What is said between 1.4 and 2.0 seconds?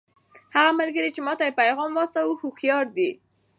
یې پیغام